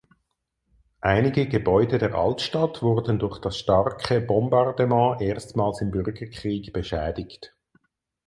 Einige 1.01 1.47
Gebäude 1.47 1.99
der 1.99 2.15
Altstadt 2.15 2.81
wurden 2.81 3.19
durch 3.19 3.37
das 3.37 3.59
starke 3.59 4.19
Bombardement 4.19 5.21
erstmals 5.21 5.79
im 5.81 5.91
Bürgerkrieg 5.91 6.73
beschädigt. 6.73 7.55